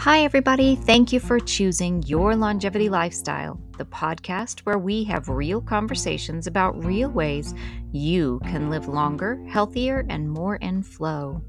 Hi, 0.00 0.24
everybody. 0.24 0.76
Thank 0.76 1.12
you 1.12 1.20
for 1.20 1.38
choosing 1.38 2.02
Your 2.04 2.34
Longevity 2.34 2.88
Lifestyle, 2.88 3.60
the 3.76 3.84
podcast 3.84 4.60
where 4.60 4.78
we 4.78 5.04
have 5.04 5.28
real 5.28 5.60
conversations 5.60 6.46
about 6.46 6.82
real 6.86 7.10
ways 7.10 7.52
you 7.92 8.40
can 8.44 8.70
live 8.70 8.88
longer, 8.88 9.38
healthier, 9.46 10.06
and 10.08 10.30
more 10.30 10.56
in 10.56 10.82
flow. 10.82 11.42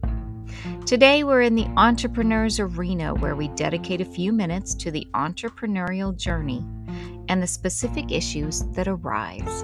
Today, 0.85 1.23
we're 1.23 1.43
in 1.43 1.55
the 1.55 1.67
entrepreneur's 1.77 2.59
arena 2.59 3.15
where 3.15 3.37
we 3.37 3.47
dedicate 3.55 4.01
a 4.01 4.05
few 4.05 4.33
minutes 4.33 4.75
to 4.75 4.91
the 4.91 5.07
entrepreneurial 5.13 6.13
journey 6.13 6.61
and 7.29 7.41
the 7.41 7.47
specific 7.47 8.11
issues 8.11 8.65
that 8.73 8.89
arise. 8.89 9.63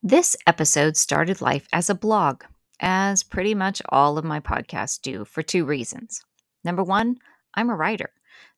This 0.00 0.36
episode 0.46 0.96
started 0.96 1.40
life 1.40 1.66
as 1.72 1.90
a 1.90 1.96
blog 1.96 2.44
as 2.82 3.22
pretty 3.22 3.54
much 3.54 3.80
all 3.88 4.18
of 4.18 4.24
my 4.24 4.40
podcasts 4.40 5.00
do, 5.00 5.24
for 5.24 5.42
two 5.42 5.64
reasons. 5.64 6.20
Number 6.64 6.82
one, 6.82 7.16
I'm 7.54 7.70
a 7.70 7.76
writer, 7.76 8.10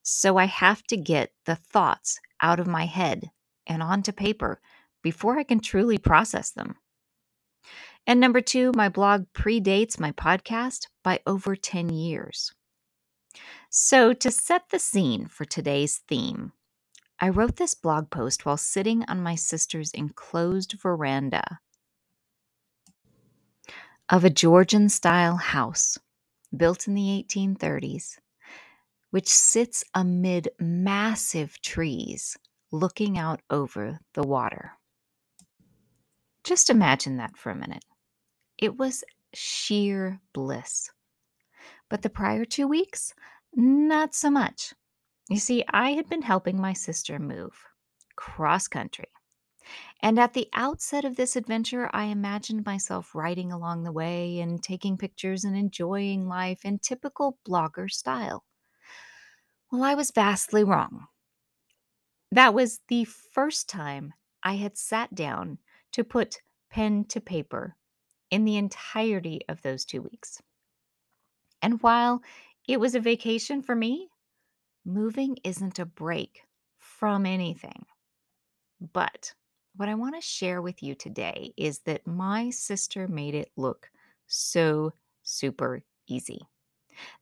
so 0.02 0.38
I 0.38 0.46
have 0.46 0.82
to 0.84 0.96
get 0.96 1.30
the 1.44 1.56
thoughts 1.56 2.18
out 2.40 2.58
of 2.58 2.66
my 2.66 2.86
head 2.86 3.30
and 3.66 3.82
onto 3.82 4.12
paper 4.12 4.60
before 5.02 5.38
I 5.38 5.44
can 5.44 5.60
truly 5.60 5.98
process 5.98 6.50
them. 6.50 6.76
And 8.06 8.18
number 8.20 8.40
two, 8.40 8.72
my 8.74 8.88
blog 8.88 9.26
predates 9.34 10.00
my 10.00 10.12
podcast 10.12 10.88
by 11.02 11.20
over 11.26 11.54
10 11.54 11.90
years. 11.90 12.52
So, 13.70 14.12
to 14.12 14.30
set 14.30 14.70
the 14.70 14.78
scene 14.78 15.26
for 15.26 15.44
today's 15.44 15.98
theme, 16.08 16.52
I 17.18 17.28
wrote 17.28 17.56
this 17.56 17.74
blog 17.74 18.10
post 18.10 18.44
while 18.46 18.56
sitting 18.56 19.04
on 19.08 19.22
my 19.22 19.34
sister's 19.34 19.90
enclosed 19.92 20.74
veranda 20.80 21.60
of 24.08 24.24
a 24.24 24.30
Georgian 24.30 24.88
style 24.88 25.36
house 25.36 25.98
built 26.56 26.86
in 26.86 26.94
the 26.94 27.24
1830s, 27.28 28.18
which 29.10 29.28
sits 29.28 29.84
amid 29.94 30.48
massive 30.58 31.60
trees 31.62 32.36
looking 32.70 33.16
out 33.16 33.40
over 33.50 33.98
the 34.14 34.22
water. 34.22 34.72
Just 36.42 36.68
imagine 36.68 37.16
that 37.16 37.36
for 37.36 37.50
a 37.50 37.56
minute. 37.56 37.84
It 38.58 38.76
was 38.76 39.04
sheer 39.32 40.20
bliss. 40.32 40.90
But 41.88 42.02
the 42.02 42.10
prior 42.10 42.44
two 42.44 42.68
weeks, 42.68 43.14
not 43.54 44.14
so 44.14 44.30
much. 44.30 44.74
You 45.30 45.38
see, 45.38 45.64
I 45.68 45.92
had 45.92 46.08
been 46.08 46.22
helping 46.22 46.60
my 46.60 46.72
sister 46.72 47.18
move 47.18 47.52
cross 48.16 48.68
country 48.68 49.08
and 50.00 50.18
at 50.18 50.34
the 50.34 50.48
outset 50.52 51.04
of 51.04 51.16
this 51.16 51.36
adventure, 51.36 51.90
I 51.92 52.04
imagined 52.04 52.64
myself 52.66 53.14
riding 53.14 53.52
along 53.52 53.82
the 53.82 53.92
way 53.92 54.40
and 54.40 54.62
taking 54.62 54.96
pictures 54.98 55.44
and 55.44 55.56
enjoying 55.56 56.26
life 56.28 56.64
in 56.64 56.78
typical 56.78 57.38
blogger 57.46 57.90
style. 57.90 58.44
Well, 59.70 59.82
I 59.82 59.94
was 59.94 60.10
vastly 60.10 60.64
wrong. 60.64 61.08
That 62.30 62.52
was 62.52 62.80
the 62.88 63.04
first 63.06 63.66
time 63.66 64.12
I 64.42 64.56
had 64.56 64.76
sat 64.76 65.14
down 65.14 65.58
to 65.92 66.04
put 66.04 66.42
pen 66.68 67.06
to 67.06 67.18
paper 67.20 67.76
in 68.30 68.44
the 68.44 68.56
entirety 68.56 69.40
of 69.48 69.62
those 69.62 69.84
two 69.86 70.02
weeks. 70.02 70.42
And 71.60 71.82
while 71.82 72.22
it 72.68 72.78
was 72.78 72.94
a 72.94 73.00
vacation 73.00 73.60
for 73.62 73.74
me, 73.74 74.08
moving 74.84 75.38
isn't 75.44 75.78
a 75.78 75.86
break 75.86 76.46
from 76.78 77.26
anything. 77.26 77.86
But 78.80 79.34
what 79.76 79.88
I 79.88 79.94
want 79.94 80.14
to 80.14 80.20
share 80.20 80.62
with 80.62 80.82
you 80.82 80.94
today 80.94 81.52
is 81.56 81.80
that 81.80 82.06
my 82.06 82.50
sister 82.50 83.08
made 83.08 83.34
it 83.34 83.50
look 83.56 83.90
so 84.26 84.92
super 85.22 85.82
easy. 86.06 86.40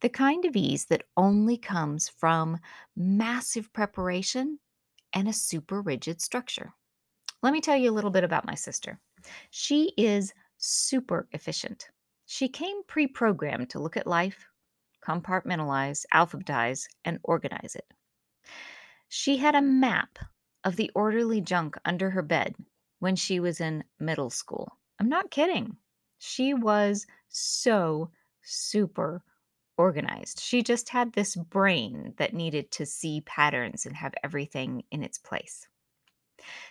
The 0.03 0.11
kind 0.11 0.45
of 0.45 0.55
ease 0.55 0.85
that 0.87 1.05
only 1.17 1.57
comes 1.57 2.09
from 2.09 2.59
massive 2.95 3.73
preparation 3.73 4.59
and 5.15 5.29
a 5.29 5.33
super 5.33 5.81
rigid 5.81 6.21
structure. 6.21 6.75
Let 7.43 7.53
me 7.53 7.61
tell 7.61 7.77
you 7.77 7.91
a 7.91 7.93
little 7.93 8.11
bit 8.11 8.25
about 8.25 8.47
my 8.47 8.55
sister. 8.55 9.01
She 9.51 9.93
is 9.97 10.35
super 10.59 11.29
efficient. 11.33 11.89
She 12.27 12.49
came 12.49 12.83
pre 12.87 13.07
programmed 13.07 13.71
to 13.71 13.81
look 13.81 13.97
at 13.97 14.07
life, 14.07 14.47
compartmentalize, 15.05 16.05
alphabetize, 16.13 16.87
and 17.05 17.19
organize 17.25 17.75
it. 17.75 17.87
She 19.09 19.39
had 19.39 19.55
a 19.55 19.63
map 19.63 20.19
of 20.65 20.77
the 20.77 20.91
orderly 20.95 21.41
junk 21.41 21.77
under 21.85 22.11
her 22.11 22.23
bed 22.23 22.55
when 22.99 23.17
she 23.17 23.41
was 23.41 23.61
in 23.61 23.85
middle 23.99 24.31
school. 24.31 24.79
I'm 24.99 25.09
not 25.09 25.31
kidding. 25.31 25.77
She 26.19 26.55
was 26.55 27.07
so 27.29 28.11
super 28.43 29.25
organized. 29.77 30.41
She 30.41 30.63
just 30.63 30.89
had 30.89 31.13
this 31.13 31.35
brain 31.35 32.15
that 32.19 32.35
needed 32.35 32.71
to 32.73 32.87
see 32.87 33.23
patterns 33.23 33.87
and 33.87 33.97
have 33.97 34.15
everything 34.23 34.85
in 34.91 35.03
its 35.03 35.19
place. 35.19 35.67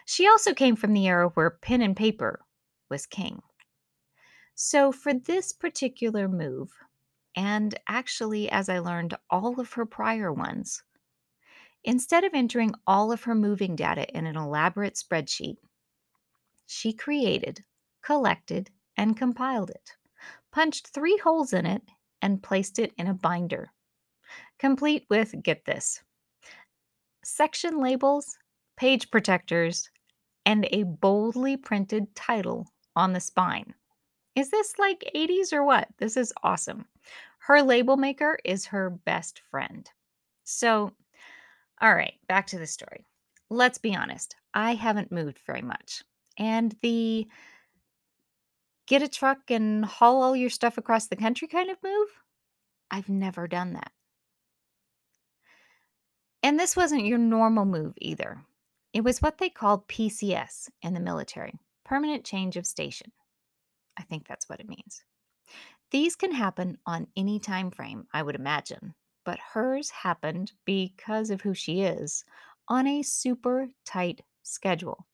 She 0.05 0.27
also 0.27 0.53
came 0.53 0.75
from 0.75 0.93
the 0.93 1.07
era 1.07 1.29
where 1.29 1.49
pen 1.49 1.81
and 1.81 1.95
paper 1.95 2.45
was 2.89 3.05
king. 3.05 3.41
So, 4.55 4.91
for 4.91 5.13
this 5.13 5.53
particular 5.53 6.27
move, 6.27 6.71
and 7.35 7.77
actually, 7.87 8.49
as 8.49 8.69
I 8.69 8.79
learned, 8.79 9.17
all 9.29 9.59
of 9.59 9.73
her 9.73 9.85
prior 9.85 10.31
ones, 10.31 10.83
Instead 11.83 12.23
of 12.23 12.33
entering 12.33 12.73
all 12.85 13.11
of 13.11 13.23
her 13.23 13.35
moving 13.35 13.75
data 13.75 14.07
in 14.15 14.27
an 14.27 14.35
elaborate 14.35 14.95
spreadsheet, 14.95 15.57
she 16.67 16.93
created, 16.93 17.63
collected, 18.03 18.69
and 18.97 19.17
compiled 19.17 19.69
it, 19.69 19.91
punched 20.51 20.87
three 20.87 21.17
holes 21.17 21.53
in 21.53 21.65
it, 21.65 21.81
and 22.21 22.43
placed 22.43 22.77
it 22.77 22.93
in 22.97 23.07
a 23.07 23.13
binder, 23.13 23.71
complete 24.59 25.05
with 25.09 25.33
get 25.43 25.65
this 25.65 26.01
section 27.23 27.79
labels, 27.79 28.37
page 28.77 29.11
protectors, 29.11 29.89
and 30.45 30.67
a 30.71 30.83
boldly 30.83 31.57
printed 31.57 32.15
title 32.15 32.67
on 32.95 33.13
the 33.13 33.19
spine. 33.19 33.73
Is 34.35 34.49
this 34.49 34.79
like 34.79 35.11
80s 35.15 35.53
or 35.53 35.63
what? 35.63 35.87
This 35.97 36.17
is 36.17 36.33
awesome. 36.43 36.85
Her 37.39 37.61
label 37.61 37.97
maker 37.97 38.39
is 38.43 38.65
her 38.67 38.89
best 38.89 39.41
friend. 39.51 39.89
So 40.43 40.93
all 41.81 41.93
right, 41.93 42.13
back 42.27 42.47
to 42.47 42.59
the 42.59 42.67
story. 42.67 43.05
Let's 43.49 43.77
be 43.77 43.95
honest, 43.95 44.35
I 44.53 44.75
haven't 44.75 45.11
moved 45.11 45.39
very 45.45 45.61
much. 45.61 46.03
And 46.37 46.75
the 46.81 47.27
get 48.87 49.01
a 49.01 49.07
truck 49.07 49.49
and 49.49 49.83
haul 49.83 50.21
all 50.21 50.35
your 50.35 50.49
stuff 50.49 50.77
across 50.77 51.07
the 51.07 51.15
country 51.15 51.47
kind 51.47 51.69
of 51.69 51.77
move, 51.83 52.07
I've 52.89 53.09
never 53.09 53.47
done 53.47 53.73
that. 53.73 53.91
And 56.43 56.59
this 56.59 56.75
wasn't 56.75 57.05
your 57.05 57.17
normal 57.17 57.65
move 57.65 57.93
either. 57.97 58.41
It 58.93 59.03
was 59.03 59.21
what 59.21 59.37
they 59.37 59.49
called 59.49 59.87
PCS 59.87 60.69
in 60.81 60.93
the 60.93 60.99
military 60.99 61.53
permanent 61.83 62.23
change 62.23 62.55
of 62.55 62.65
station. 62.65 63.11
I 63.97 64.03
think 64.03 64.25
that's 64.25 64.47
what 64.47 64.61
it 64.61 64.69
means. 64.69 65.03
These 65.91 66.15
can 66.15 66.31
happen 66.31 66.77
on 66.85 67.07
any 67.17 67.37
time 67.37 67.69
frame, 67.69 68.07
I 68.13 68.23
would 68.23 68.35
imagine 68.35 68.93
but 69.23 69.39
hers 69.53 69.89
happened 69.89 70.51
because 70.65 71.29
of 71.29 71.41
who 71.41 71.53
she 71.53 71.81
is 71.81 72.25
on 72.67 72.87
a 72.87 73.03
super 73.03 73.67
tight 73.85 74.21
schedule. 74.43 75.07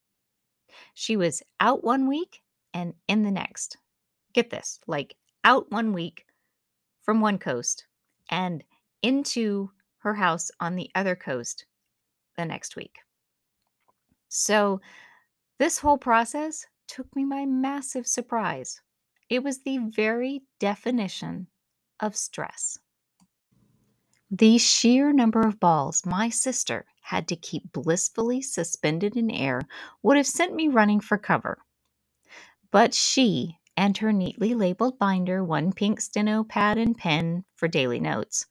She 0.94 1.18
was 1.18 1.44
out 1.60 1.84
one 1.84 2.08
week 2.08 2.42
and 2.74 2.94
in 3.08 3.24
the 3.24 3.32
next. 3.32 3.78
Get 4.34 4.50
this 4.50 4.80
like 4.88 5.16
out 5.44 5.72
one 5.72 5.94
week 5.94 6.26
from 7.02 7.22
one 7.22 7.40
coast 7.40 7.86
and 8.30 8.64
into 9.02 9.72
her 10.00 10.14
house 10.14 10.52
on 10.60 10.76
the 10.76 10.90
other 10.96 11.16
coast 11.16 11.66
the 12.38 12.46
next 12.46 12.76
week. 12.76 13.00
So, 14.30 14.82
this 15.58 15.80
whole 15.80 15.98
process 15.98 16.66
took 16.88 17.14
me 17.16 17.26
by 17.26 17.46
massive 17.46 18.06
surprise. 18.06 18.82
It 19.30 19.44
was 19.44 19.60
the 19.60 19.80
very 19.80 20.44
definition 20.60 21.48
of 22.00 22.16
stress. 22.16 22.78
The 24.30 24.58
sheer 24.58 25.14
number 25.14 25.42
of 25.42 25.60
balls 25.60 26.06
my 26.06 26.28
sister 26.28 26.86
had 27.02 27.30
to 27.30 27.38
keep 27.38 27.72
blissfully 27.72 28.42
suspended 28.42 29.16
in 29.16 29.32
air 29.32 29.62
would 30.04 30.18
have 30.18 30.28
sent 30.28 30.54
me 30.54 30.68
running 30.68 31.00
for 31.00 31.18
cover. 31.18 31.60
But 32.70 32.94
she 32.94 33.58
and 33.78 33.98
her 34.00 34.12
neatly 34.12 34.54
labeled 34.54 35.00
binder, 35.00 35.46
one 35.46 35.72
pink 35.72 36.02
steno 36.02 36.44
pad 36.44 36.78
and 36.78 36.98
pen 36.98 37.46
for 37.56 37.70
daily 37.70 38.02
notes, 38.02 38.46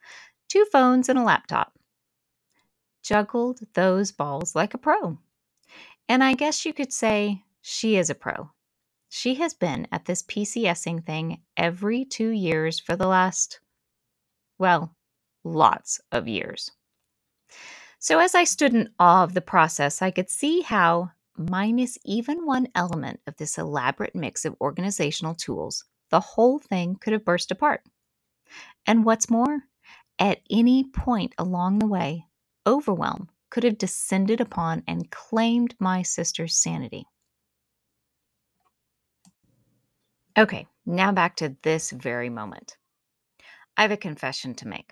two 0.48 0.64
phones, 0.72 1.10
and 1.10 1.18
a 1.18 1.22
laptop, 1.22 1.78
juggled 3.02 3.60
those 3.74 4.12
balls 4.12 4.54
like 4.54 4.72
a 4.72 4.78
pro. 4.78 5.18
And 6.08 6.24
I 6.24 6.32
guess 6.32 6.64
you 6.64 6.72
could 6.72 6.92
say 6.92 7.42
she 7.60 7.96
is 7.96 8.08
a 8.08 8.14
pro. 8.14 8.50
She 9.10 9.34
has 9.34 9.52
been 9.52 9.86
at 9.92 10.06
this 10.06 10.22
PCSing 10.22 11.04
thing 11.04 11.42
every 11.54 12.06
two 12.06 12.30
years 12.30 12.80
for 12.80 12.96
the 12.96 13.06
last, 13.06 13.60
well, 14.58 14.95
lots 15.46 16.00
of 16.12 16.28
years. 16.28 16.70
So, 17.98 18.18
as 18.18 18.34
I 18.34 18.44
stood 18.44 18.74
in 18.74 18.90
awe 18.98 19.24
of 19.24 19.34
the 19.34 19.40
process, 19.40 20.02
I 20.02 20.10
could 20.10 20.28
see 20.28 20.60
how, 20.60 21.10
minus 21.36 21.98
even 22.04 22.44
one 22.44 22.68
element 22.74 23.20
of 23.26 23.36
this 23.36 23.58
elaborate 23.58 24.14
mix 24.14 24.44
of 24.44 24.56
organizational 24.60 25.34
tools, 25.34 25.84
the 26.10 26.20
whole 26.20 26.58
thing 26.58 26.96
could 26.96 27.12
have 27.12 27.24
burst 27.24 27.50
apart. 27.50 27.82
And 28.86 29.04
what's 29.04 29.30
more, 29.30 29.60
at 30.18 30.40
any 30.50 30.84
point 30.84 31.34
along 31.38 31.78
the 31.78 31.86
way, 31.86 32.26
overwhelm 32.66 33.28
could 33.50 33.64
have 33.64 33.78
descended 33.78 34.40
upon 34.40 34.82
and 34.86 35.10
claimed 35.10 35.74
my 35.78 36.02
sister's 36.02 36.56
sanity. 36.56 37.06
Okay, 40.38 40.66
now 40.84 41.12
back 41.12 41.36
to 41.36 41.56
this 41.62 41.90
very 41.90 42.28
moment. 42.28 42.76
I 43.76 43.82
have 43.82 43.90
a 43.90 43.96
confession 43.96 44.54
to 44.56 44.68
make. 44.68 44.90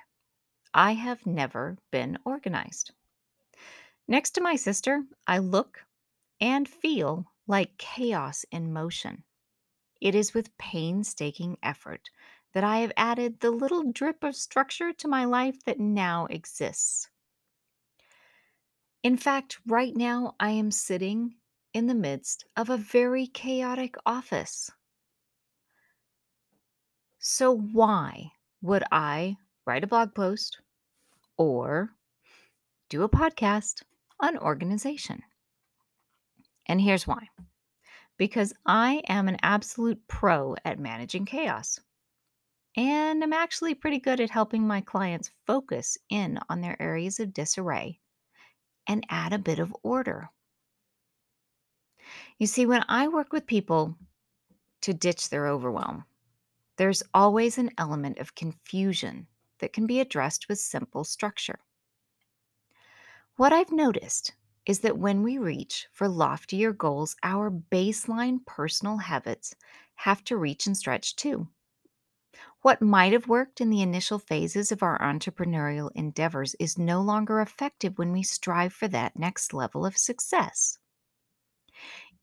I 0.75 0.95
have 0.95 1.25
never 1.25 1.79
been 1.91 2.19
organized. 2.25 2.93
Next 4.09 4.33
to 4.33 4.41
my 4.41 4.57
sister, 4.57 5.05
I 5.27 5.39
look 5.39 5.87
and 6.41 6.69
feel 6.69 7.33
like 7.47 7.79
chaos 7.79 8.45
in 8.51 8.73
motion. 8.73 9.25
It 10.01 10.15
is 10.15 10.35
with 10.35 10.57
painstaking 10.59 11.59
effort 11.63 12.11
that 12.53 12.65
I 12.65 12.79
have 12.79 12.93
added 12.97 13.41
the 13.41 13.51
little 13.51 13.93
drip 13.93 14.25
of 14.25 14.37
structure 14.37 14.93
to 14.93 15.09
my 15.09 15.25
life 15.25 15.65
that 15.65 15.81
now 15.81 16.27
exists. 16.27 17.09
In 19.03 19.17
fact, 19.17 19.61
right 19.67 19.95
now 19.97 20.35
I 20.41 20.51
am 20.51 20.71
sitting 20.71 21.37
in 21.73 21.87
the 21.87 21.95
midst 21.95 22.45
of 22.57 22.69
a 22.69 22.77
very 22.77 23.27
chaotic 23.27 23.95
office. 24.05 24.71
So, 27.19 27.51
why 27.57 28.33
would 28.63 28.85
I 28.93 29.37
write 29.67 29.85
a 29.85 29.89
blog 29.89 30.15
post 30.15 30.61
or 31.37 31.91
do 32.89 33.03
a 33.03 33.09
podcast 33.09 33.83
on 34.21 34.39
organization? 34.39 35.23
And 36.67 36.81
here's 36.81 37.07
why 37.07 37.29
because 38.17 38.53
I 38.65 39.03
am 39.09 39.29
an 39.29 39.39
absolute 39.43 40.01
pro 40.09 40.55
at 40.65 40.79
managing 40.79 41.27
chaos. 41.27 41.81
And 42.77 43.23
I'm 43.23 43.33
actually 43.33 43.75
pretty 43.75 44.01
good 44.01 44.21
at 44.21 44.31
helping 44.31 44.67
my 44.67 44.81
clients 44.81 45.31
focus 45.47 45.97
in 46.11 46.39
on 46.49 46.61
their 46.61 46.81
areas 46.81 47.21
of 47.21 47.35
disarray 47.35 48.01
and 48.89 49.07
add 49.09 49.33
a 49.33 49.39
bit 49.39 49.59
of 49.59 49.75
order. 49.83 50.29
You 52.39 52.47
see, 52.47 52.67
when 52.67 52.85
I 52.89 53.09
work 53.09 53.33
with 53.33 53.47
people 53.47 53.97
to 54.83 54.93
ditch 54.93 55.31
their 55.31 55.47
overwhelm, 55.47 56.05
there's 56.77 57.03
always 57.15 57.59
an 57.59 57.71
element 57.79 58.19
of 58.19 58.35
confusion 58.35 59.29
that 59.59 59.73
can 59.73 59.87
be 59.87 60.01
addressed 60.01 60.49
with 60.49 60.59
simple 60.59 61.05
structure. 61.05 61.61
What 63.37 63.53
I've 63.53 63.73
noticed 63.73 64.33
is 64.67 64.81
that 64.81 64.99
when 64.99 65.23
we 65.23 65.39
reach 65.39 65.89
for 65.93 66.09
loftier 66.09 66.73
goals, 66.73 67.17
our 67.23 67.51
baseline 67.51 68.45
personal 68.47 68.99
habits 68.99 69.55
have 69.97 70.25
to 70.25 70.37
reach 70.37 70.67
and 70.67 70.77
stretch 70.77 71.17
too. 71.17 71.49
What 72.63 72.81
might 72.81 73.13
have 73.13 73.29
worked 73.29 73.61
in 73.61 73.71
the 73.71 73.83
initial 73.83 74.19
phases 74.19 74.73
of 74.73 74.83
our 74.83 74.99
entrepreneurial 74.99 75.91
endeavors 75.95 76.55
is 76.59 76.79
no 76.79 77.03
longer 77.03 77.41
effective 77.41 77.99
when 77.99 78.11
we 78.11 78.23
strive 78.23 78.73
for 78.73 78.89
that 78.89 79.19
next 79.19 79.53
level 79.53 79.85
of 79.85 79.99
success. 79.99 80.79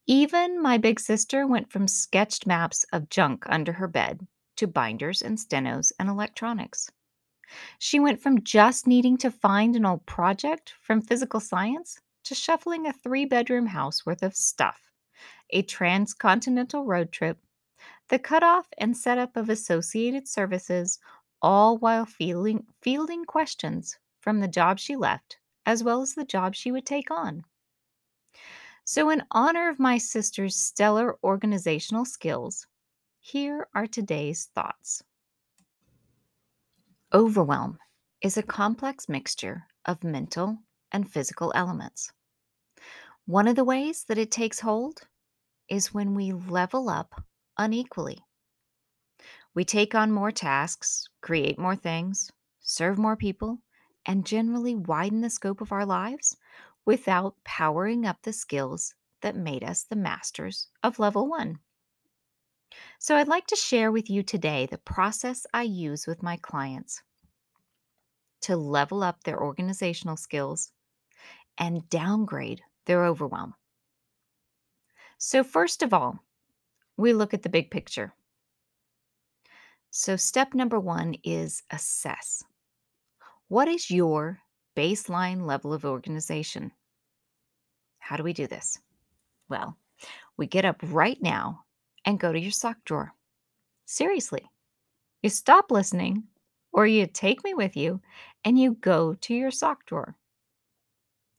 Even 0.08 0.62
my 0.62 0.78
big 0.78 1.00
sister 1.00 1.46
went 1.46 1.72
from 1.72 1.88
sketched 1.88 2.48
maps 2.48 2.86
of 2.92 3.10
junk 3.10 3.46
under 3.48 3.74
her 3.74 3.88
bed 3.88 4.28
to 4.56 4.68
binders 4.68 5.22
and 5.22 5.38
stenos 5.38 5.92
and 6.00 6.10
electronics. 6.10 6.90
She 7.80 8.00
went 8.00 8.22
from 8.22 8.44
just 8.44 8.88
needing 8.88 9.18
to 9.18 9.32
find 9.32 9.76
an 9.76 9.86
old 9.86 10.06
project 10.06 10.76
from 10.82 11.02
physical 11.02 11.40
science 11.40 12.00
to 12.24 12.36
shuffling 12.36 12.86
a 12.86 12.94
three 12.94 13.26
bedroom 13.26 13.68
house 13.68 14.06
worth 14.06 14.24
of 14.24 14.36
stuff, 14.36 14.92
a 15.50 15.62
transcontinental 15.62 16.86
road 16.86 17.12
trip, 17.12 17.40
the 18.10 18.20
cutoff 18.20 18.68
and 18.78 18.96
setup 18.96 19.36
of 19.38 19.50
associated 19.50 20.28
services, 20.28 21.00
all 21.42 21.78
while 21.78 22.06
fielding, 22.06 22.68
fielding 22.82 23.26
questions 23.26 23.98
from 24.20 24.40
the 24.40 24.48
job 24.48 24.80
she 24.80 24.96
left, 24.96 25.40
as 25.66 25.84
well 25.84 26.02
as 26.02 26.14
the 26.14 26.26
job 26.26 26.56
she 26.56 26.72
would 26.72 26.86
take 26.86 27.12
on. 27.12 27.44
So, 28.86 29.10
in 29.10 29.26
honor 29.32 29.70
of 29.70 29.80
my 29.80 29.98
sister's 29.98 30.56
stellar 30.56 31.18
organizational 31.24 32.06
skills, 32.06 32.68
here 33.20 33.68
are 33.74 33.88
today's 33.88 34.46
thoughts. 34.54 35.04
Overwhelm 37.14 37.78
is 38.22 38.38
a 38.38 38.44
complex 38.44 39.10
mixture 39.10 39.68
of 39.86 40.02
mental 40.02 40.60
and 40.94 41.12
physical 41.12 41.52
elements. 41.54 42.10
One 43.26 43.50
of 43.50 43.58
the 43.58 43.66
ways 43.66 44.06
that 44.06 44.18
it 44.18 44.32
takes 44.32 44.62
hold 44.62 45.02
is 45.68 45.94
when 45.94 46.16
we 46.16 46.32
level 46.32 46.88
up 46.88 47.22
unequally. 47.58 48.24
We 49.54 49.66
take 49.66 49.94
on 49.94 50.14
more 50.14 50.32
tasks, 50.32 51.10
create 51.20 51.60
more 51.60 51.76
things, 51.76 52.32
serve 52.62 52.98
more 52.98 53.18
people, 53.18 53.60
and 54.06 54.26
generally 54.26 54.76
widen 54.76 55.20
the 55.20 55.30
scope 55.30 55.60
of 55.60 55.74
our 55.74 55.86
lives 55.86 56.38
without 56.86 57.36
powering 57.44 58.06
up 58.06 58.22
the 58.22 58.32
skills 58.32 58.94
that 59.22 59.36
made 59.36 59.66
us 59.66 59.84
the 59.84 59.98
masters 59.98 60.70
of 60.82 60.98
level 60.98 61.28
one. 61.28 61.60
So, 63.00 63.16
I'd 63.16 63.28
like 63.28 63.48
to 63.48 63.56
share 63.56 63.92
with 63.92 64.10
you 64.10 64.24
today 64.24 64.66
the 64.66 64.78
process 64.78 65.46
I 65.54 65.64
use 65.64 66.08
with 66.08 66.24
my 66.24 66.38
clients 66.38 67.02
to 68.42 68.56
level 68.56 69.04
up 69.04 69.24
their 69.24 69.42
organizational 69.42 70.18
skills 70.18 70.72
and 71.58 71.90
downgrade 71.90 72.62
their 72.86 73.06
overwhelm. 73.06 73.54
So, 75.18 75.44
first 75.44 75.84
of 75.84 75.94
all, 75.94 76.20
we 76.98 77.14
look 77.14 77.34
at 77.34 77.44
the 77.44 77.50
big 77.50 77.72
picture. 77.72 78.14
So, 79.92 80.16
step 80.16 80.54
number 80.54 80.80
one 80.80 81.16
is 81.24 81.64
assess. 81.72 82.44
What 83.48 83.68
is 83.68 83.92
your 83.92 84.40
baseline 84.76 85.46
level 85.46 85.74
of 85.74 85.86
organization? 85.86 86.72
How 88.00 88.16
do 88.16 88.24
we 88.24 88.34
do 88.34 88.48
this? 88.48 88.80
Well, 89.50 89.78
we 90.38 90.48
get 90.48 90.66
up 90.66 90.78
right 90.84 91.22
now 91.22 91.66
and 92.06 92.20
go 92.20 92.32
to 92.32 92.40
your 92.40 92.52
sock 92.52 92.78
drawer. 92.86 93.14
Seriously, 93.86 94.50
you 95.22 95.30
stop 95.30 95.72
listening 95.72 96.24
or 96.74 96.88
you 96.88 97.06
take 97.08 97.44
me 97.44 97.54
with 97.54 97.76
you 97.76 98.02
and 98.44 98.58
you 98.58 98.74
go 98.76 99.14
to 99.16 99.34
your 99.34 99.52
sock 99.52 99.86
drawer. 99.86 100.16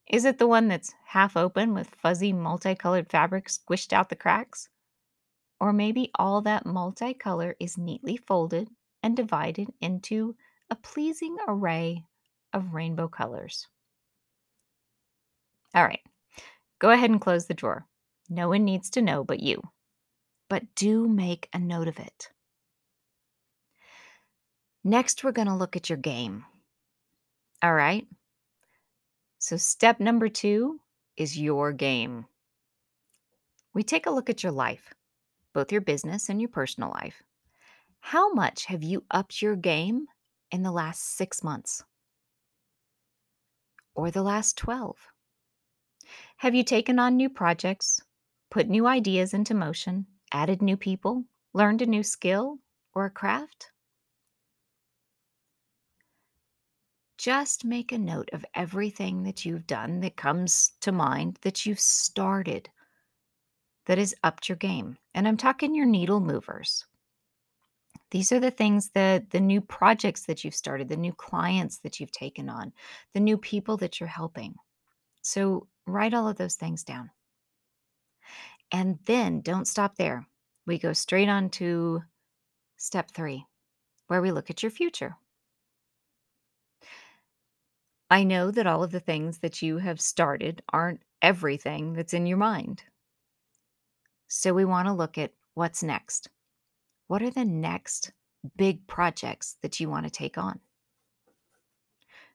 Is 0.09 0.25
it 0.25 0.39
the 0.39 0.47
one 0.47 0.69
that's 0.69 0.95
half 1.07 1.37
open 1.37 1.75
with 1.75 1.95
fuzzy 1.95 2.33
multicolored 2.33 3.11
fabric 3.11 3.49
squished 3.49 3.93
out 3.93 4.09
the 4.09 4.17
cracks? 4.17 4.69
Or 5.59 5.73
maybe 5.73 6.11
all 6.17 6.43
that 6.43 6.65
multicolor 6.65 7.55
is 7.59 7.79
neatly 7.79 8.17
folded 8.17 8.69
and 9.03 9.17
divided 9.17 9.73
into 9.81 10.37
a 10.71 10.77
pleasing 10.77 11.37
array 11.49 12.05
of 12.53 12.75
rainbow 12.75 13.09
colors. 13.09 13.69
All 15.75 15.85
right, 15.85 16.01
go 16.79 16.91
ahead 16.91 17.11
and 17.11 17.21
close 17.21 17.47
the 17.47 17.55
drawer. 17.55 17.87
No 18.29 18.49
one 18.49 18.65
needs 18.65 18.91
to 18.91 19.03
know 19.03 19.25
but 19.25 19.41
you. 19.41 19.63
But 20.53 20.75
do 20.75 21.09
make 21.09 21.49
a 21.55 21.59
note 21.59 21.89
of 21.89 21.99
it. 21.99 22.29
Next, 24.85 25.25
we're 25.25 25.33
going 25.33 25.49
to 25.49 25.55
look 25.55 25.77
at 25.77 25.89
your 25.89 25.97
game. 25.97 26.45
All 27.63 27.73
right. 27.73 28.07
So, 29.39 29.57
step 29.57 29.99
number 29.99 30.29
two 30.29 30.79
is 31.17 31.39
your 31.39 31.73
game. 31.73 32.27
We 33.73 33.83
take 33.83 34.05
a 34.05 34.11
look 34.11 34.29
at 34.29 34.43
your 34.43 34.53
life 34.53 34.93
both 35.55 35.73
your 35.73 35.81
business 35.81 36.29
and 36.29 36.39
your 36.39 36.51
personal 36.51 36.91
life. 36.91 37.23
How 38.01 38.35
much 38.35 38.67
have 38.67 38.83
you 38.83 39.05
upped 39.11 39.41
your 39.41 39.57
game 39.57 40.05
in 40.51 40.63
the 40.63 40.71
last 40.71 41.17
six 41.17 41.43
months? 41.43 41.83
Or 43.95 44.11
the 44.11 44.23
last 44.23 44.59
12? 44.59 44.99
Have 46.37 46.55
you 46.55 46.63
taken 46.63 46.99
on 46.99 47.17
new 47.17 47.31
projects, 47.31 48.03
put 48.51 48.69
new 48.69 48.87
ideas 48.87 49.33
into 49.33 49.55
motion, 49.55 50.09
added 50.33 50.63
new 50.63 50.77
people, 50.77 51.25
learned 51.53 51.83
a 51.83 51.87
new 51.87 52.03
skill 52.03 52.59
or 52.95 53.07
a 53.07 53.11
craft? 53.11 53.71
Just 57.19 57.65
make 57.65 57.93
a 57.93 57.99
note 57.99 58.31
of 58.33 58.45
everything 58.55 59.23
that 59.23 59.45
you've 59.45 59.67
done 59.67 60.01
that 60.01 60.17
comes 60.17 60.73
to 60.81 60.91
mind 60.91 61.39
that 61.43 61.65
you've 61.65 61.79
started 61.79 62.69
that 63.87 63.99
has 63.99 64.15
upped 64.25 64.49
your 64.49 64.57
game. 64.57 64.97
And 65.15 65.29
I'm 65.29 65.37
talking 65.37 65.75
your 65.75 65.87
needle 65.87 66.21
movers. 66.21 66.85
These 68.11 68.33
are 68.33 68.41
the 68.41 68.51
things 68.51 68.91
that 68.91 69.31
the 69.31 69.41
new 69.41 69.61
projects 69.61 70.27
that 70.27 70.45
you've 70.45 70.55
started, 70.55 70.89
the 70.89 70.97
new 70.97 71.13
clients 71.13 71.79
that 71.79 71.99
you've 71.99 72.13
taken 72.13 72.49
on, 72.49 72.73
the 73.15 73.21
new 73.21 73.39
people 73.39 73.77
that 73.79 74.01
you're 74.01 74.09
helping. 74.09 74.55
So 75.23 75.67
write 75.87 76.15
all 76.15 76.29
of 76.29 76.37
those 76.37 76.57
things 76.57 76.85
down. 76.85 77.11
And 78.73 78.99
then 79.05 79.43
don't 79.43 79.69
stop 79.69 79.97
there. 79.97 80.27
We 80.67 80.79
go 80.79 80.95
straight 80.95 81.29
on 81.29 81.51
to 81.51 82.03
step 82.79 83.11
three, 83.11 83.45
where 84.07 84.23
we 84.23 84.33
look 84.33 84.49
at 84.49 84.63
your 84.63 84.71
future. 84.71 85.17
I 88.11 88.25
know 88.25 88.51
that 88.51 88.67
all 88.67 88.83
of 88.83 88.91
the 88.91 89.01
things 89.01 89.39
that 89.39 89.63
you 89.63 89.79
have 89.79 90.01
started 90.01 90.63
aren't 90.73 91.03
everything 91.21 91.93
that's 91.93 92.15
in 92.15 92.27
your 92.27 92.39
mind. 92.39 92.83
So 94.29 94.53
we 94.55 94.65
want 94.65 94.89
to 94.89 94.95
look 94.95 95.19
at 95.19 95.33
what's 95.55 95.83
next. 95.83 96.29
What 97.07 97.23
are 97.23 97.31
the 97.31 97.45
next 97.45 98.13
big 98.57 98.87
projects 98.87 99.57
that 99.63 99.81
you 99.81 99.89
want 99.89 100.05
to 100.07 100.11
take 100.11 100.39
on? 100.39 100.61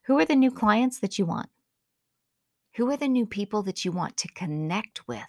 Who 0.03 0.17
are 0.19 0.25
the 0.25 0.35
new 0.35 0.51
clients 0.51 0.99
that 0.99 1.19
you 1.19 1.25
want? 1.25 1.49
Who 2.75 2.89
are 2.91 2.97
the 2.97 3.07
new 3.07 3.25
people 3.25 3.63
that 3.63 3.83
you 3.83 3.91
want 3.91 4.17
to 4.17 4.27
connect 4.29 5.07
with? 5.07 5.21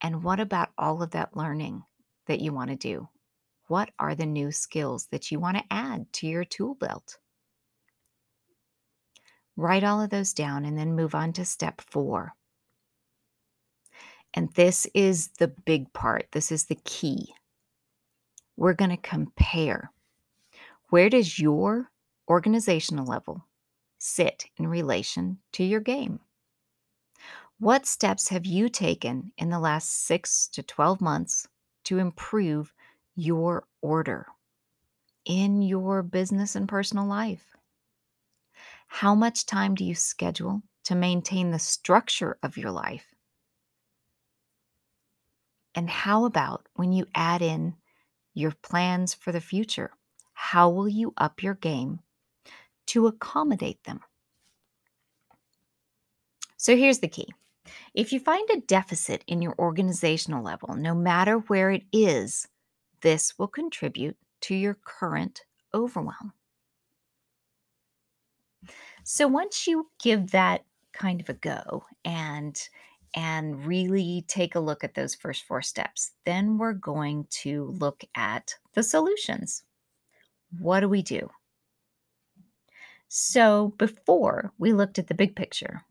And 0.00 0.22
what 0.22 0.40
about 0.40 0.70
all 0.78 1.02
of 1.02 1.10
that 1.10 1.36
learning 1.36 1.82
that 2.26 2.40
you 2.40 2.52
want 2.52 2.70
to 2.70 2.76
do? 2.76 3.08
What 3.66 3.90
are 3.98 4.14
the 4.14 4.26
new 4.26 4.52
skills 4.52 5.08
that 5.10 5.30
you 5.30 5.40
want 5.40 5.58
to 5.58 5.64
add 5.70 6.12
to 6.14 6.26
your 6.26 6.44
tool 6.44 6.74
belt? 6.74 7.18
Write 9.56 9.84
all 9.84 10.00
of 10.00 10.10
those 10.10 10.32
down 10.32 10.64
and 10.64 10.78
then 10.78 10.94
move 10.94 11.14
on 11.14 11.32
to 11.34 11.44
step 11.44 11.80
four. 11.80 12.32
And 14.32 14.52
this 14.54 14.86
is 14.94 15.28
the 15.38 15.48
big 15.48 15.92
part, 15.92 16.28
this 16.32 16.52
is 16.52 16.66
the 16.66 16.78
key. 16.84 17.34
We're 18.56 18.74
going 18.74 18.90
to 18.90 18.96
compare. 18.96 19.90
Where 20.90 21.10
does 21.10 21.38
your 21.38 21.90
organizational 22.28 23.06
level 23.06 23.46
sit 23.98 24.46
in 24.56 24.68
relation 24.68 25.38
to 25.52 25.64
your 25.64 25.80
game? 25.80 26.20
What 27.60 27.86
steps 27.86 28.28
have 28.28 28.46
you 28.46 28.68
taken 28.68 29.32
in 29.36 29.50
the 29.50 29.58
last 29.58 29.90
six 29.90 30.46
to 30.52 30.62
12 30.62 31.00
months 31.00 31.48
to 31.84 31.98
improve 31.98 32.72
your 33.16 33.66
order 33.82 34.26
in 35.24 35.60
your 35.62 36.04
business 36.04 36.54
and 36.54 36.68
personal 36.68 37.04
life? 37.04 37.56
How 38.86 39.16
much 39.16 39.44
time 39.44 39.74
do 39.74 39.84
you 39.84 39.96
schedule 39.96 40.62
to 40.84 40.94
maintain 40.94 41.50
the 41.50 41.58
structure 41.58 42.38
of 42.44 42.56
your 42.56 42.70
life? 42.70 43.12
And 45.74 45.90
how 45.90 46.26
about 46.26 46.68
when 46.76 46.92
you 46.92 47.06
add 47.12 47.42
in 47.42 47.74
your 48.34 48.52
plans 48.52 49.14
for 49.14 49.32
the 49.32 49.40
future? 49.40 49.90
How 50.32 50.70
will 50.70 50.88
you 50.88 51.12
up 51.16 51.42
your 51.42 51.54
game 51.54 51.98
to 52.86 53.08
accommodate 53.08 53.82
them? 53.82 53.98
So 56.56 56.76
here's 56.76 57.00
the 57.00 57.08
key. 57.08 57.28
If 57.94 58.12
you 58.12 58.20
find 58.20 58.48
a 58.50 58.60
deficit 58.60 59.24
in 59.26 59.42
your 59.42 59.54
organizational 59.58 60.42
level, 60.42 60.74
no 60.74 60.94
matter 60.94 61.38
where 61.38 61.70
it 61.70 61.84
is, 61.92 62.48
this 63.00 63.38
will 63.38 63.48
contribute 63.48 64.16
to 64.42 64.54
your 64.54 64.78
current 64.84 65.42
overwhelm. 65.74 66.32
So 69.04 69.26
once 69.26 69.66
you 69.66 69.88
give 70.02 70.32
that 70.32 70.64
kind 70.92 71.20
of 71.20 71.28
a 71.28 71.34
go 71.34 71.84
and 72.04 72.58
and 73.14 73.64
really 73.64 74.24
take 74.28 74.54
a 74.54 74.60
look 74.60 74.84
at 74.84 74.94
those 74.94 75.14
first 75.14 75.44
four 75.44 75.62
steps, 75.62 76.12
then 76.26 76.58
we're 76.58 76.74
going 76.74 77.26
to 77.30 77.74
look 77.78 78.04
at 78.14 78.54
the 78.74 78.82
solutions. 78.82 79.62
What 80.58 80.80
do 80.80 80.88
we 80.88 81.02
do? 81.02 81.30
So 83.08 83.72
before 83.78 84.52
we 84.58 84.74
looked 84.74 84.98
at 84.98 85.06
the 85.06 85.14
big 85.14 85.34
picture, 85.34 85.82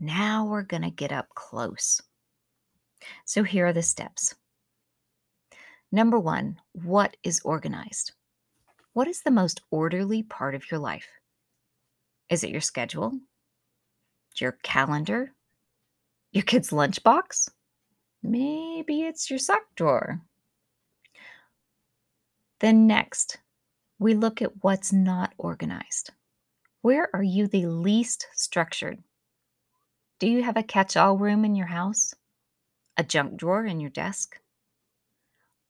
now 0.00 0.46
we're 0.46 0.62
going 0.62 0.82
to 0.82 0.90
get 0.90 1.12
up 1.12 1.28
close. 1.34 2.00
So 3.24 3.42
here 3.42 3.66
are 3.66 3.72
the 3.72 3.82
steps. 3.82 4.34
Number 5.90 6.18
one, 6.18 6.60
what 6.72 7.16
is 7.22 7.40
organized? 7.44 8.12
What 8.92 9.08
is 9.08 9.22
the 9.22 9.30
most 9.30 9.60
orderly 9.70 10.22
part 10.22 10.54
of 10.54 10.70
your 10.70 10.80
life? 10.80 11.08
Is 12.28 12.44
it 12.44 12.50
your 12.50 12.60
schedule? 12.60 13.18
Your 14.36 14.52
calendar? 14.62 15.32
Your 16.32 16.42
kid's 16.42 16.70
lunchbox? 16.70 17.50
Maybe 18.22 19.02
it's 19.02 19.30
your 19.30 19.38
sock 19.38 19.62
drawer. 19.76 20.20
Then, 22.60 22.86
next, 22.86 23.38
we 23.98 24.14
look 24.14 24.42
at 24.42 24.62
what's 24.62 24.92
not 24.92 25.32
organized. 25.38 26.10
Where 26.82 27.08
are 27.14 27.22
you 27.22 27.46
the 27.46 27.66
least 27.66 28.26
structured? 28.34 28.98
Do 30.18 30.26
you 30.26 30.42
have 30.42 30.56
a 30.56 30.62
catch 30.62 30.96
all 30.96 31.16
room 31.16 31.44
in 31.44 31.54
your 31.54 31.66
house? 31.66 32.14
A 32.96 33.04
junk 33.04 33.36
drawer 33.36 33.64
in 33.64 33.78
your 33.78 33.90
desk? 33.90 34.36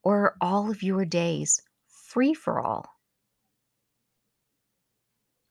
Or 0.02 0.22
are 0.22 0.36
all 0.40 0.70
of 0.70 0.82
your 0.82 1.04
days 1.04 1.60
free 1.88 2.32
for 2.32 2.60
all? 2.60 2.88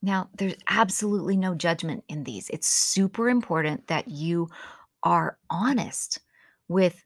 Now, 0.02 0.30
there's 0.38 0.56
absolutely 0.68 1.38
no 1.38 1.54
judgment 1.54 2.04
in 2.08 2.24
these. 2.24 2.50
It's 2.50 2.68
super 2.68 3.30
important 3.30 3.88
that 3.88 4.08
you 4.08 4.50
are 5.04 5.38
honest 5.50 6.20
with 6.68 7.04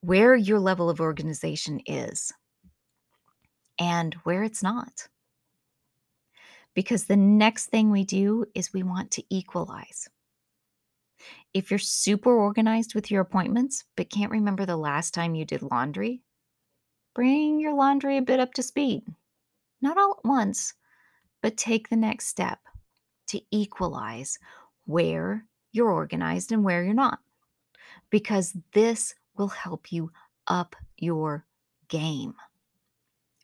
where 0.00 0.34
your 0.34 0.58
level 0.58 0.90
of 0.90 1.00
organization 1.00 1.80
is 1.86 2.32
and 3.78 4.14
where 4.24 4.42
it's 4.42 4.62
not. 4.62 5.08
Because 6.74 7.04
the 7.04 7.16
next 7.16 7.66
thing 7.66 7.90
we 7.90 8.04
do 8.04 8.46
is 8.54 8.72
we 8.72 8.82
want 8.82 9.10
to 9.12 9.24
equalize. 9.30 10.08
If 11.54 11.70
you're 11.70 11.78
super 11.78 12.32
organized 12.32 12.94
with 12.94 13.10
your 13.10 13.22
appointments, 13.22 13.84
but 13.96 14.10
can't 14.10 14.30
remember 14.30 14.66
the 14.66 14.76
last 14.76 15.14
time 15.14 15.34
you 15.34 15.44
did 15.44 15.62
laundry, 15.62 16.22
bring 17.14 17.60
your 17.60 17.74
laundry 17.74 18.16
a 18.16 18.22
bit 18.22 18.40
up 18.40 18.54
to 18.54 18.62
speed. 18.62 19.02
Not 19.80 19.98
all 19.98 20.16
at 20.18 20.28
once, 20.28 20.74
but 21.42 21.56
take 21.56 21.88
the 21.88 21.96
next 21.96 22.28
step 22.28 22.60
to 23.28 23.40
equalize 23.50 24.38
where 24.86 25.44
you're 25.72 25.90
organized 25.90 26.52
and 26.52 26.64
where 26.64 26.84
you're 26.84 26.94
not, 26.94 27.20
because 28.10 28.56
this 28.72 29.14
will 29.36 29.48
help 29.48 29.92
you 29.92 30.10
up 30.46 30.74
your 30.96 31.44
game 31.88 32.34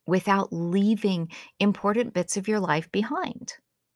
without 0.07 0.52
leaving 0.52 1.31
important 1.61 2.12
bits 2.12 2.37
of 2.37 2.49
your 2.49 2.61
life 2.61 2.90
behind. 2.93 3.54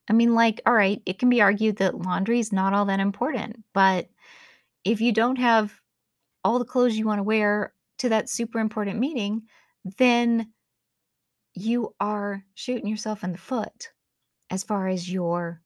I 0.09 0.12
mean, 0.12 0.35
like, 0.35 0.61
all 0.65 0.75
right, 0.75 1.03
it 1.05 1.19
can 1.19 1.29
be 1.29 1.43
argued 1.43 1.77
that 1.77 1.99
laundry 1.99 2.38
is 2.38 2.53
not 2.53 2.73
all 2.73 2.87
that 2.87 3.00
important, 3.00 3.62
but 3.75 4.09
if 4.85 5.00
you 5.00 5.12
don't 5.12 5.37
have 5.37 5.73
all 6.45 6.59
the 6.59 6.65
clothes 6.65 6.97
you 6.97 7.07
want 7.07 7.19
to 7.19 7.25
wear 7.25 7.75
to 7.99 8.09
that 8.09 8.31
super 8.31 8.59
important 8.59 8.99
meeting, 8.99 9.43
then 9.99 10.53
you 11.55 11.95
are 12.00 12.45
shooting 12.55 12.87
yourself 12.87 13.25
in 13.25 13.33
the 13.33 13.38
foot 13.38 13.91
as 14.50 14.62
far 14.62 14.88
as 14.88 15.11
your 15.11 15.61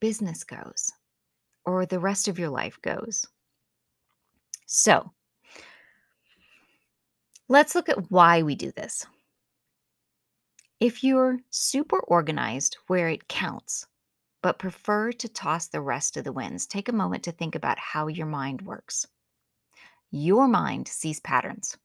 business 0.00 0.44
goes 0.44 0.90
or 1.64 1.86
the 1.86 1.98
rest 1.98 2.28
of 2.28 2.38
your 2.38 2.50
life 2.50 2.78
goes. 2.82 3.24
So, 4.66 5.12
let's 7.48 7.74
look 7.74 7.88
at 7.88 8.10
why 8.10 8.42
we 8.42 8.54
do 8.54 8.72
this. 8.72 9.06
If 10.84 11.02
you're 11.02 11.38
super 11.48 11.98
organized 11.98 12.76
where 12.88 13.08
it 13.08 13.26
counts, 13.26 13.86
but 14.42 14.58
prefer 14.58 15.12
to 15.12 15.28
toss 15.30 15.66
the 15.66 15.80
rest 15.80 16.18
of 16.18 16.24
the 16.24 16.32
wins, 16.32 16.66
take 16.66 16.90
a 16.90 16.92
moment 16.92 17.22
to 17.22 17.32
think 17.32 17.54
about 17.54 17.78
how 17.78 18.08
your 18.08 18.26
mind 18.26 18.60
works. 18.60 19.06
Your 20.10 20.46
mind 20.46 20.86
sees 20.86 21.20
patterns 21.20 21.78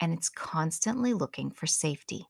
and 0.00 0.12
it's 0.12 0.28
constantly 0.28 1.14
looking 1.14 1.52
for 1.52 1.68
safety. 1.68 2.26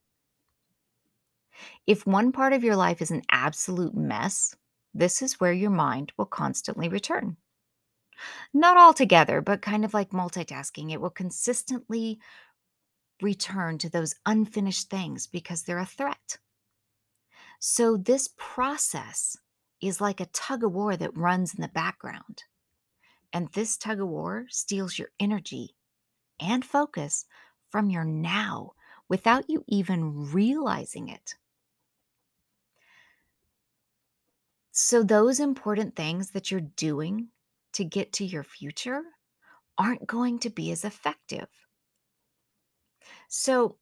If 1.86 2.06
one 2.06 2.30
part 2.30 2.52
of 2.52 2.62
your 2.62 2.76
life 2.76 3.00
is 3.00 3.10
an 3.10 3.22
absolute 3.30 3.94
mess, 3.96 4.54
this 4.92 5.22
is 5.22 5.40
where 5.40 5.54
your 5.54 5.70
mind 5.70 6.12
will 6.18 6.26
constantly 6.26 6.90
return. 6.90 7.38
Not 8.52 8.76
all 8.76 8.92
together, 8.92 9.40
but 9.40 9.62
kind 9.62 9.82
of 9.82 9.94
like 9.94 10.10
multitasking, 10.10 10.92
it 10.92 11.00
will 11.00 11.08
consistently 11.08 12.18
return 13.22 13.78
to 13.78 13.88
those 13.88 14.14
unfinished 14.24 14.90
things 14.90 15.26
because 15.26 15.62
they're 15.62 15.78
a 15.78 15.86
threat. 15.86 16.38
So, 17.58 17.96
this 17.96 18.28
process 18.36 19.36
is 19.80 20.00
like 20.00 20.20
a 20.20 20.26
tug 20.26 20.64
of 20.64 20.72
war 20.72 20.96
that 20.96 21.16
runs 21.16 21.54
in 21.54 21.62
the 21.62 21.68
background. 21.68 22.44
And 23.32 23.48
this 23.52 23.76
tug 23.76 24.00
of 24.00 24.08
war 24.08 24.46
steals 24.48 24.98
your 24.98 25.08
energy 25.18 25.74
and 26.40 26.64
focus 26.64 27.26
from 27.70 27.90
your 27.90 28.04
now 28.04 28.72
without 29.08 29.48
you 29.48 29.64
even 29.66 30.32
realizing 30.32 31.08
it. 31.08 31.34
So, 34.72 35.02
those 35.02 35.40
important 35.40 35.96
things 35.96 36.32
that 36.32 36.50
you're 36.50 36.60
doing 36.60 37.28
to 37.72 37.84
get 37.84 38.12
to 38.14 38.24
your 38.24 38.44
future 38.44 39.02
aren't 39.78 40.06
going 40.06 40.38
to 40.40 40.50
be 40.50 40.70
as 40.70 40.84
effective. 40.84 41.48
So, 43.28 43.78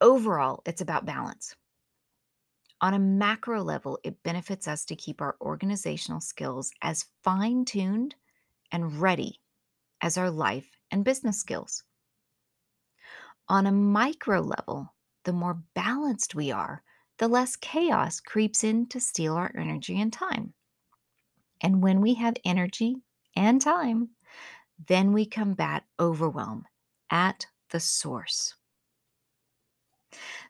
overall, 0.00 0.62
it's 0.66 0.80
about 0.80 1.06
balance. 1.06 1.54
On 2.80 2.94
a 2.94 2.98
macro 2.98 3.62
level, 3.62 3.98
it 4.02 4.22
benefits 4.24 4.66
us 4.66 4.84
to 4.86 4.96
keep 4.96 5.20
our 5.20 5.36
organizational 5.40 6.20
skills 6.20 6.72
as 6.82 7.06
fine 7.22 7.64
tuned 7.64 8.16
and 8.72 9.00
ready 9.00 9.40
as 10.00 10.18
our 10.18 10.30
life 10.30 10.76
and 10.90 11.04
business 11.04 11.38
skills. 11.38 11.84
On 13.48 13.66
a 13.66 13.72
micro 13.72 14.40
level, 14.40 14.94
the 15.24 15.32
more 15.32 15.62
balanced 15.74 16.34
we 16.34 16.50
are, 16.50 16.82
the 17.18 17.28
less 17.28 17.54
chaos 17.54 18.18
creeps 18.18 18.64
in 18.64 18.86
to 18.88 18.98
steal 18.98 19.34
our 19.34 19.52
energy 19.56 20.00
and 20.00 20.12
time. 20.12 20.54
And 21.60 21.82
when 21.82 22.00
we 22.00 22.14
have 22.14 22.34
energy 22.44 22.96
and 23.36 23.60
time, 23.60 24.10
then 24.88 25.12
we 25.12 25.26
combat 25.26 25.84
overwhelm 26.00 26.66
at 27.10 27.46
the 27.70 27.78
source. 27.78 28.56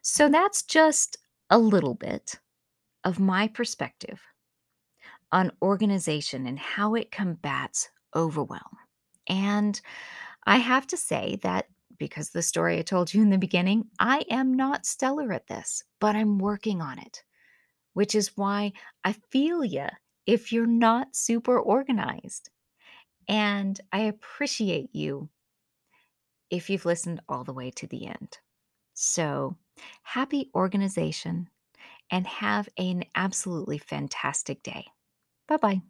So 0.03 0.29
that's 0.29 0.63
just 0.63 1.17
a 1.49 1.57
little 1.57 1.95
bit 1.95 2.39
of 3.05 3.19
my 3.19 3.47
perspective 3.47 4.21
on 5.31 5.51
organization 5.61 6.45
and 6.47 6.59
how 6.59 6.95
it 6.95 7.11
combats 7.11 7.89
overwhelm. 8.15 8.77
And 9.27 9.79
I 10.45 10.57
have 10.57 10.87
to 10.87 10.97
say 10.97 11.37
that 11.43 11.67
because 11.97 12.31
the 12.31 12.41
story 12.43 12.79
I 12.79 12.83
told 12.83 13.13
you 13.13 13.21
in 13.21 13.31
the 13.31 13.39
beginning, 13.39 13.85
I 13.99 14.25
am 14.29 14.53
not 14.53 14.85
stellar 14.85 15.33
at 15.33 15.47
this, 15.47 15.83
but 15.99 16.15
I'm 16.15 16.39
working 16.39 16.81
on 16.81 16.99
it, 16.99 17.23
which 17.93 18.15
is 18.15 18.37
why 18.37 18.73
I 19.03 19.13
feel 19.31 19.65
you 19.65 19.87
if 20.27 20.51
you're 20.53 20.67
not 20.67 21.15
super 21.15 21.59
organized. 21.59 22.49
And 23.27 23.79
I 23.93 24.01
appreciate 24.01 24.95
you 24.95 25.29
if 26.49 26.69
you've 26.69 26.85
listened 26.85 27.21
all 27.27 27.43
the 27.43 27.51
way 27.53 27.69
to 27.71 27.85
the 27.87 28.07
end. 28.07 28.37
So, 28.93 29.57
happy 30.03 30.51
organization 30.55 31.49
and 32.11 32.27
have 32.27 32.69
an 32.77 33.05
absolutely 33.15 33.77
fantastic 33.79 34.63
day. 34.63 34.87
Bye 35.47 35.57
bye. 35.57 35.81